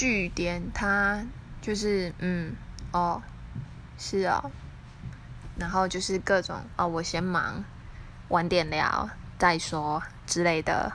[0.00, 1.26] 据点他
[1.60, 2.56] 就是嗯
[2.90, 3.22] 哦
[3.98, 4.50] 是哦。
[5.58, 7.62] 然后就是各种哦我先忙
[8.28, 10.90] 晚点聊再说之类的。